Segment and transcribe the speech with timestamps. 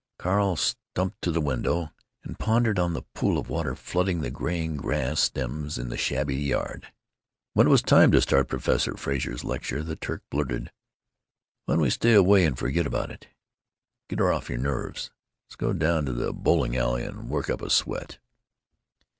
[0.17, 1.91] Carl stumped to the window
[2.23, 6.35] and pondered on the pool of water flooding the graying grass stems in the shabby
[6.37, 6.91] yard.
[7.53, 10.71] When it was time to start for Professor Frazer's lecture the Turk blurted:
[11.65, 13.27] "Why don't we stay away and forget about it?
[14.09, 15.11] Get her off your nerves.
[15.45, 18.17] Let's go down to the bowling alley and work up a sweat."